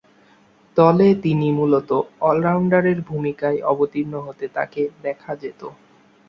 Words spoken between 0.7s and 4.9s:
দলে তিনি মূলতঃ অল-রাউন্ডারের ভূমিকায় অবতীর্ণ হতে তাকে